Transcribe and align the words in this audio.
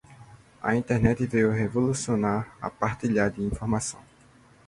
A 0.63 0.73
Internet 0.75 1.23
veio 1.27 1.51
revolucionar 1.51 2.57
a 2.59 2.71
partilha 2.71 3.29
de 3.29 3.43
informação. 3.43 4.01